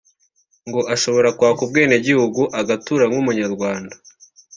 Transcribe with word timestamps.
ngo 0.67 0.81
ashobora 0.93 1.29
kwaka 1.37 1.59
ubwenegihugu 1.65 2.41
agatura 2.61 3.03
nk’umunyarwanda 3.09 3.95